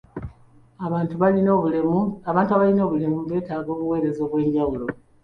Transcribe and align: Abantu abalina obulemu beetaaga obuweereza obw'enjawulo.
Abantu 0.85 1.13
abalina 1.15 2.81
obulemu 2.87 3.19
beetaaga 3.29 3.69
obuweereza 3.75 4.19
obw'enjawulo. 4.23 4.85